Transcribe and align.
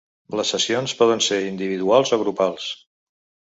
Les 0.37 0.53
sessions 0.55 0.95
poden 1.03 1.21
ser 1.27 1.39
individuals 1.51 2.17
o 2.19 2.23
grupals. 2.25 2.69